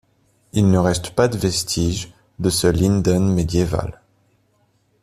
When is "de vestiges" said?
1.27-2.11